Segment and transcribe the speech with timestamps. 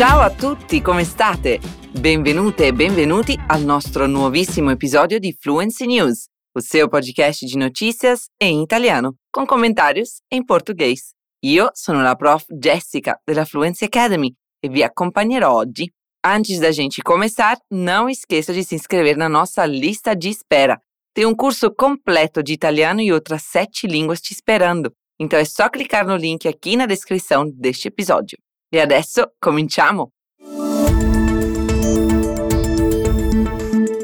[0.00, 1.60] Ciao a tutti, come state?
[1.92, 6.24] Benvenute e benvenuti al nostro nuovissimo episodio di Fluency News,
[6.54, 11.12] o seu podcast de notícias em italiano, com comentários em português.
[11.44, 14.34] Io sono la prof Jessica della Fluency Academy
[14.64, 15.92] e vi acompanherò oggi.
[16.24, 20.80] Antes da gente começar, não esqueça de se inscrever na nossa lista de espera.
[21.12, 24.94] Tem um curso completo de italiano e outras sete línguas te esperando.
[25.20, 28.38] Então é só clicar no link aqui na descrição deste episódio.
[28.72, 30.12] E adesso cominciamo!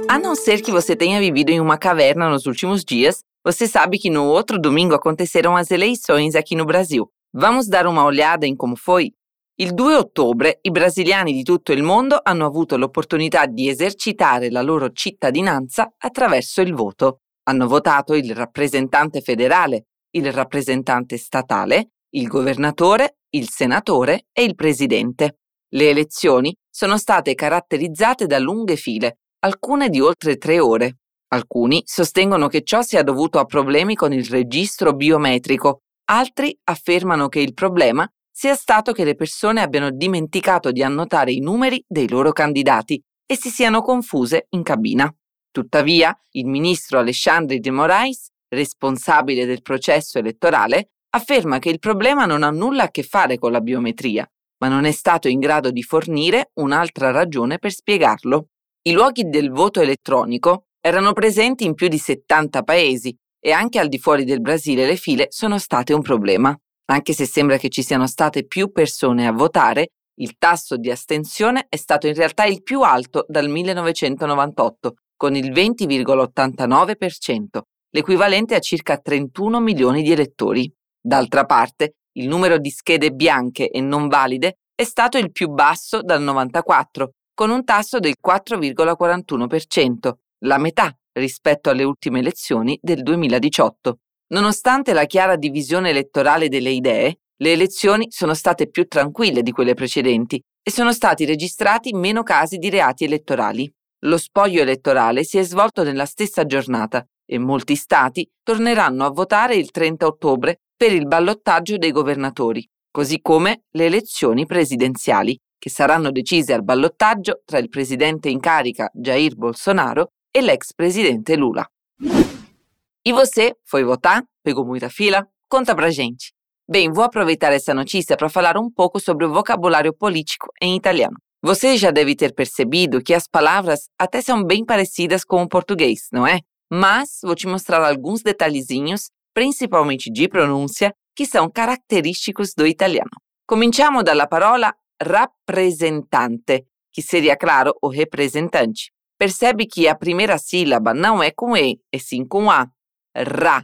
[0.09, 3.97] A não ser que você tenha vivido em uma caverna nos últimos dias, você sabe
[3.97, 7.09] que no outro domingo aconteceram as eleições aqui no Brasil.
[7.33, 9.13] Vamos dar uma olhada em como foi?
[9.59, 14.63] Il 2 ottobre i brasiliani di tutto il mondo hanno avuto l'opportunità di esercitare la
[14.63, 17.21] loro cittadinanza attraverso il voto.
[17.45, 19.85] Hanno votato il rappresentante federale,
[20.17, 25.39] il rappresentante statale, il governatore, il senatore e il presidente.
[25.69, 30.99] Le elezioni sono state caratterizzate da lunghe file, alcune di oltre tre ore.
[31.29, 37.41] Alcuni sostengono che ciò sia dovuto a problemi con il registro biometrico, altri affermano che
[37.41, 42.33] il problema sia stato che le persone abbiano dimenticato di annotare i numeri dei loro
[42.33, 45.13] candidati e si siano confuse in cabina.
[45.51, 52.43] Tuttavia, il ministro Alexandre de Moraes, responsabile del processo elettorale, afferma che il problema non
[52.43, 54.29] ha nulla a che fare con la biometria,
[54.59, 58.49] ma non è stato in grado di fornire un'altra ragione per spiegarlo.
[58.83, 63.89] I luoghi del voto elettronico erano presenti in più di 70 paesi e anche al
[63.89, 66.57] di fuori del Brasile le file sono state un problema.
[66.89, 71.67] Anche se sembra che ci siano state più persone a votare, il tasso di astensione
[71.69, 78.99] è stato in realtà il più alto dal 1998, con il 20,89%, l'equivalente a circa
[78.99, 80.73] 31 milioni di elettori.
[81.07, 86.03] D'altra parte, il numero di schede bianche e non valide è stato il più basso
[86.03, 90.13] dal 94, con un tasso del 4,41%,
[90.47, 93.99] la metà rispetto alle ultime elezioni del 2018.
[94.35, 99.75] Nonostante la chiara divisione elettorale delle idee, le elezioni sono state più tranquille di quelle
[99.75, 103.73] precedenti e sono stati registrati meno casi di reati elettorali.
[104.07, 109.57] Lo spoglio elettorale si è svolto nella stessa giornata e molti stati torneranno a votare
[109.57, 116.11] il 30 ottobre per il ballottaggio dei governatori, così come le elezioni presidenziali, che saranno
[116.11, 121.67] decise al ballottaggio tra il presidente in carica Jair Bolsonaro e l'ex presidente Lula.
[121.99, 124.23] E você foi votar?
[124.43, 125.27] Pegou muita fila?
[125.49, 126.33] Conta pra gente.
[126.69, 131.17] Bem, vou aproveitar essa notícia para falar um pouco sobre o vocabulário político em italiano.
[131.43, 136.09] Você já deve ter percebido que as palavras até são bem parecidas com o português,
[136.13, 136.41] não é?
[136.71, 143.21] Mas vou te mostrar alguns detalhezinhos principalmente di pronuncia, che sono caratteristici do italiano.
[143.45, 148.93] Cominciamo dalla parola rappresentante, che seria claro o representante.
[149.15, 152.67] Percebe que a primeira sílaba não é com E, e sim com A.
[153.15, 153.63] Ra,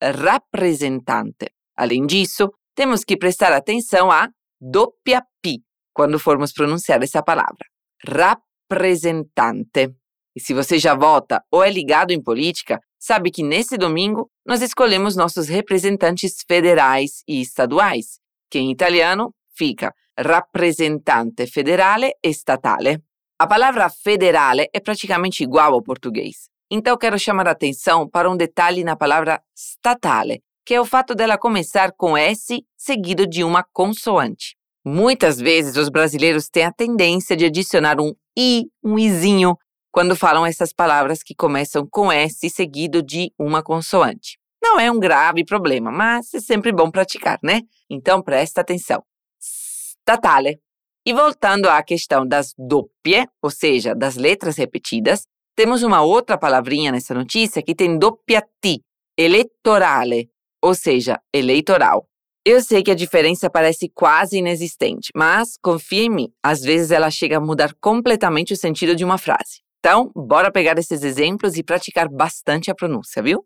[0.00, 1.54] rappresentante.
[1.76, 4.28] Além disso, temos que prestar atenção à
[4.60, 5.62] doppia P
[5.92, 7.64] quando formos pronunciar essa palavra.
[8.04, 10.01] Rappresentante.
[10.34, 14.62] E se você já vota ou é ligado em política, sabe que nesse domingo nós
[14.62, 18.18] escolhemos nossos representantes federais e estaduais,
[18.50, 23.02] que em italiano fica rappresentante federale e statale.
[23.38, 26.48] A palavra federale é praticamente igual ao português.
[26.70, 31.14] Então quero chamar a atenção para um detalhe na palavra statale, que é o fato
[31.14, 34.56] dela começar com S seguido de uma consoante.
[34.84, 39.56] Muitas vezes os brasileiros têm a tendência de adicionar um i, um izinho,
[39.92, 44.38] quando falam essas palavras que começam com S seguido de uma consoante.
[44.60, 47.60] Não é um grave problema, mas é sempre bom praticar, né?
[47.90, 49.02] Então presta atenção.
[49.38, 50.58] Statale.
[51.04, 56.90] E voltando à questão das doppie, ou seja, das letras repetidas, temos uma outra palavrinha
[56.90, 58.80] nessa notícia que tem doppia T,
[59.18, 60.30] elettorale,
[60.62, 62.06] ou seja, eleitoral.
[62.46, 67.10] Eu sei que a diferença parece quase inexistente, mas confia em mim, às vezes ela
[67.10, 69.60] chega a mudar completamente o sentido de uma frase.
[69.84, 73.44] Então, bora pegar esses exemplos e praticar bastante a pronúncia, viu?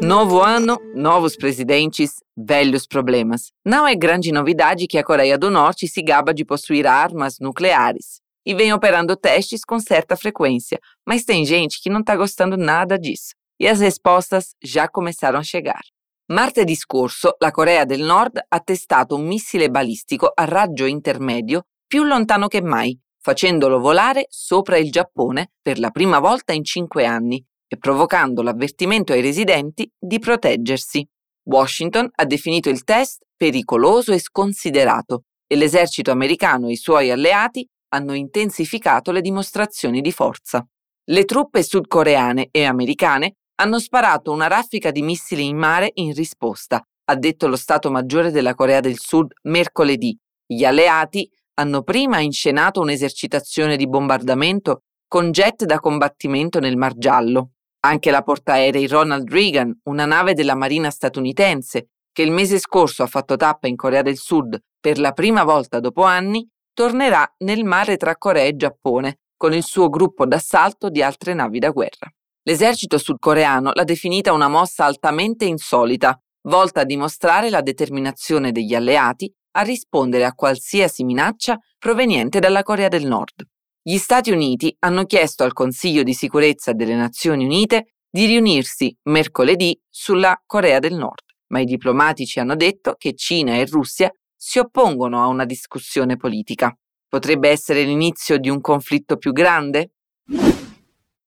[0.00, 3.52] Novo ano, novos presidentes, velhos problemas.
[3.62, 8.22] Não é grande novidade que a Coreia do Norte se gaba de possuir armas nucleares
[8.46, 12.98] e vem operando testes com certa frequência, mas tem gente que não está gostando nada
[12.98, 13.34] disso.
[13.60, 15.82] E as respostas já começaram a chegar.
[16.30, 22.04] Martedì scorso la Corea del Nord ha testato un missile balistico a raggio intermedio più
[22.04, 27.44] lontano che mai, facendolo volare sopra il Giappone per la prima volta in cinque anni
[27.66, 31.04] e provocando l'avvertimento ai residenti di proteggersi.
[31.48, 37.66] Washington ha definito il test pericoloso e sconsiderato e l'esercito americano e i suoi alleati
[37.88, 40.64] hanno intensificato le dimostrazioni di forza.
[41.10, 46.80] Le truppe sudcoreane e americane hanno sparato una raffica di missili in mare in risposta,
[47.06, 50.16] ha detto lo Stato Maggiore della Corea del Sud mercoledì.
[50.46, 51.28] Gli alleati
[51.60, 57.50] hanno prima inscenato un'esercitazione di bombardamento con jet da combattimento nel Mar Giallo.
[57.80, 63.06] Anche la portaerei Ronald Reagan, una nave della Marina statunitense, che il mese scorso ha
[63.06, 67.96] fatto tappa in Corea del Sud per la prima volta dopo anni, tornerà nel mare
[67.96, 72.10] tra Corea e Giappone con il suo gruppo d'assalto di altre navi da guerra.
[72.42, 76.18] L'esercito sudcoreano l'ha definita una mossa altamente insolita,
[76.48, 82.88] volta a dimostrare la determinazione degli alleati a rispondere a qualsiasi minaccia proveniente dalla Corea
[82.88, 83.46] del Nord.
[83.82, 89.78] Gli Stati Uniti hanno chiesto al Consiglio di sicurezza delle Nazioni Unite di riunirsi mercoledì
[89.88, 95.22] sulla Corea del Nord, ma i diplomatici hanno detto che Cina e Russia si oppongono
[95.22, 96.76] a una discussione politica.
[97.08, 99.92] Potrebbe essere l'inizio di un conflitto più grande?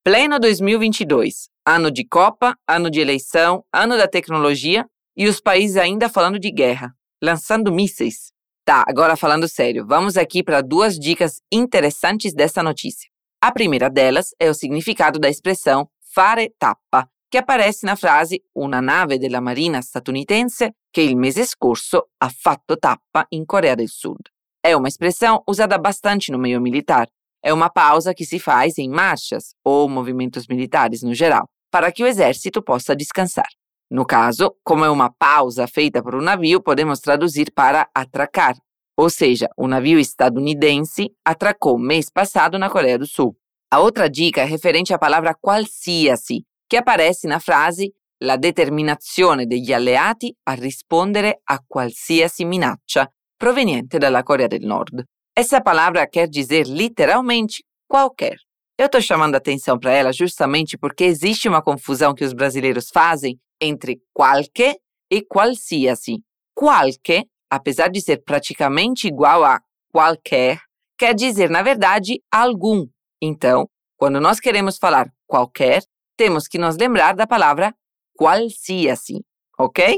[0.02, 1.30] Pleno 2022,
[1.64, 4.86] ano de Copa, ano de eleição, ano da tecnologia
[5.16, 6.94] e os países ainda falando de guerra,
[7.24, 8.34] lançando mísseis.
[8.66, 13.10] Tá, agora falando sério, vamos aqui para duas dicas interessantes dessa notícia.
[13.42, 18.82] A primeira delas é o significado da expressão fare tappa, che aparece na frase una
[18.82, 24.30] nave della Marina statunitense che il mese scorso ha fatto tappa in Corea del Sud.
[24.60, 27.08] È uma expressão usada bastante no meio militar.
[27.42, 32.04] É uma pausa que se faz em marchas ou movimentos militares no geral, para que
[32.04, 33.50] o exército possa descansar.
[33.92, 38.56] No caso, como é uma pausa feita por um navio, podemos traduzir para atracar.
[38.98, 43.36] Ou seja, o navio estadunidense atracou mês passado na Coreia do Sul.
[43.72, 47.92] A outra dica é referente à palavra qualsiasi, que aparece na frase
[48.24, 55.04] la determinazione degli alleati a rispondere a qualsiasi minaccia proveniente dalla Coreia del Nord.
[55.36, 58.38] Essa palavra quer dizer literalmente qualquer.
[58.78, 62.90] Eu estou chamando a atenção para ela justamente porque existe uma confusão que os brasileiros
[62.92, 64.78] fazem entre qualquer
[65.10, 66.24] e qualsiasi.
[66.56, 69.60] Qualquer, apesar de ser praticamente igual a
[69.92, 70.60] qualquer,
[70.98, 72.86] quer dizer, na verdade, algum.
[73.22, 73.68] Então,
[73.98, 75.82] quando nós queremos falar qualquer,
[76.18, 77.74] temos que nos lembrar da palavra
[78.18, 79.24] qualsiasi,
[79.58, 79.98] ok?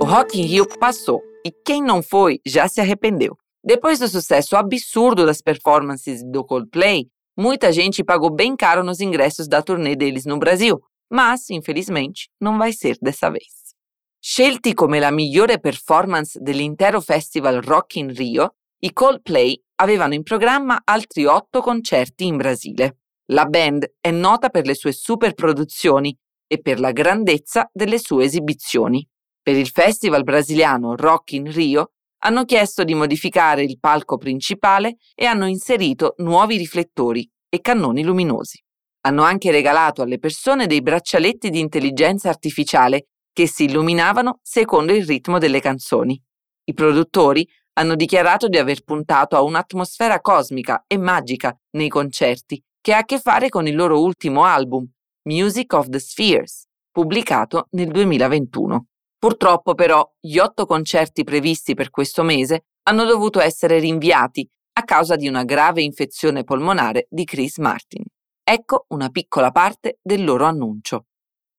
[0.00, 3.36] O Rock in Rio passou e quem não foi já se arrependeu.
[3.62, 9.48] Depois do sucesso absurdo das performances do Coldplay, muita gente pagou bem caro nos ingressos
[9.48, 10.80] da turnê deles no Brasil,
[11.10, 13.74] mas, infelizmente, non vai ser dessa vez.
[14.22, 20.82] Scelti come la migliore performance dell'intero festival Rock in Rio, i Coldplay avevano in programma
[20.84, 22.98] altri otto concerti in Brasile.
[23.32, 26.16] La band è nota per le sue super produzioni
[26.46, 29.06] e per la grandezza delle sue esibizioni.
[29.42, 31.92] Per il festival brasiliano Rock in Rio
[32.22, 38.62] hanno chiesto di modificare il palco principale e hanno inserito nuovi riflettori e cannoni luminosi.
[39.02, 45.06] Hanno anche regalato alle persone dei braccialetti di intelligenza artificiale che si illuminavano secondo il
[45.06, 46.20] ritmo delle canzoni.
[46.64, 52.92] I produttori hanno dichiarato di aver puntato a un'atmosfera cosmica e magica nei concerti che
[52.92, 54.86] ha a che fare con il loro ultimo album,
[55.28, 58.86] Music of the Spheres, pubblicato nel 2021.
[59.20, 64.48] Purtroppo però gli otto concerti previsti per questo mese hanno dovuto essere rinviati
[64.78, 68.02] a causa di una grave infezione polmonare di Chris Martin.
[68.42, 71.04] Ecco una piccola parte del loro annuncio.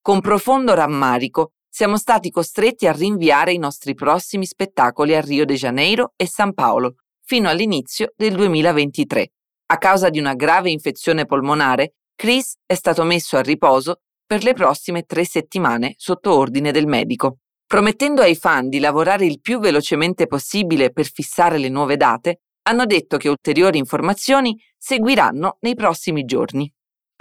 [0.01, 5.53] Con profondo rammarico siamo stati costretti a rinviare i nostri prossimi spettacoli a Rio de
[5.53, 9.33] Janeiro e San Paolo fino all'inizio del 2023.
[9.67, 14.53] A causa di una grave infezione polmonare, Chris è stato messo a riposo per le
[14.53, 17.40] prossime tre settimane sotto ordine del medico.
[17.71, 22.85] Promettendo ai fan di lavorare il più velocemente possibile per fissare le nuove date, hanno
[22.85, 26.69] detto che ulteriori informazioni seguiranno nei prossimi giorni.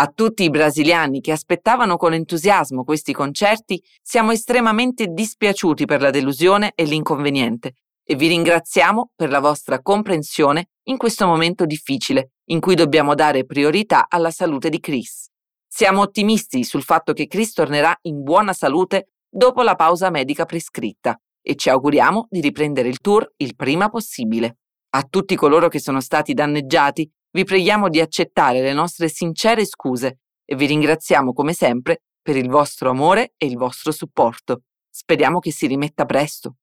[0.00, 6.11] A tutti i brasiliani che aspettavano con entusiasmo questi concerti, siamo estremamente dispiaciuti per la
[6.11, 12.59] delusione e l'inconveniente e vi ringraziamo per la vostra comprensione in questo momento difficile in
[12.59, 15.28] cui dobbiamo dare priorità alla salute di Chris.
[15.69, 21.19] Siamo ottimisti sul fatto che Chris tornerà in buona salute dopo la pausa medica prescritta
[21.41, 24.59] e ci auguriamo di riprendere il tour il prima possibile.
[24.91, 30.19] A tutti coloro che sono stati danneggiati, vi preghiamo di accettare le nostre sincere scuse
[30.45, 34.63] e vi ringraziamo come sempre per il vostro amore e il vostro supporto.
[34.91, 36.57] Speriamo che si rimetta presto.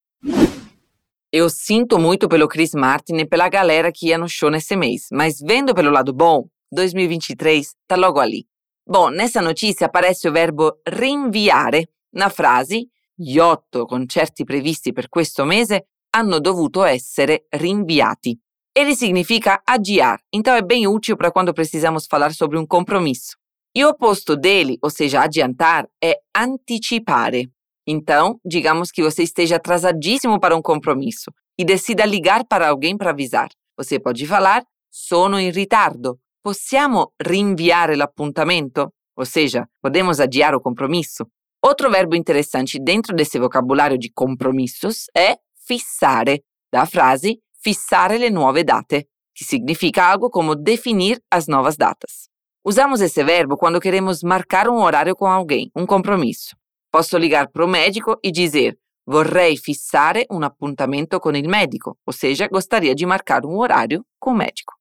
[1.30, 5.08] Eu sinto muito pelo Chris Martin e pela galera que ia no show nesse mês,
[5.12, 8.46] mas vendo pelo lado bom, 2023 tá logo ali.
[8.86, 15.44] Bom, nessa notícia aparece o verbo rinviare na frase gli otto concerti previsti per questo
[15.44, 18.40] mese hanno dovuto essere rinviati.
[18.72, 23.36] Ele significa adiar, então é bem útil para quando precisamos falar sobre um compromisso.
[23.76, 27.52] E o oposto dele, ou seja, adiantar, é antecipare.
[27.88, 33.12] Então, digamos que você esteja atrasadíssimo para um compromisso e decida ligar para alguém para
[33.12, 33.50] avisar.
[33.76, 38.94] Você pode falar: sono in ritardo, Possiamo rinviare l'appuntamento?
[39.16, 41.26] Ou seja, podemos adiar o compromisso?
[41.62, 48.64] Outro verbo interessante dentro desse vocabulário de compromissos é fissare, da frase fissare le nuove
[48.64, 52.30] date, que significa algo como definir as novas datas.
[52.64, 56.56] Usamos esse verbo quando queremos marcar um horário com alguém, um compromisso.
[56.92, 62.14] Posso ligar para o médico e dizer vorrei fissare un appuntamento con il medico, ou
[62.14, 64.74] seja, gostaria de marcar um horário com o médico.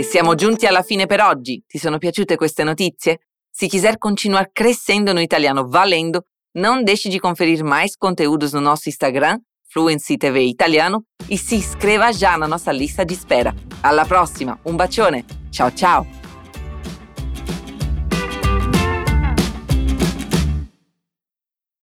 [0.00, 1.62] E siamo giunti alla fine per oggi.
[1.66, 3.16] Ti sono piaciute queste notícias?
[3.50, 8.88] Se quiser continuar crescendo no italiano valendo, não deixe de conferir mais conteúdos no nosso
[8.88, 13.54] Instagram, Fluency TV Italiano, e se inscreva já na nossa lista de espera.
[13.82, 16.19] Alla prossima, un bacione, ciao ciao!